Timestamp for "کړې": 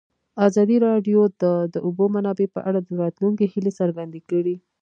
4.29-4.55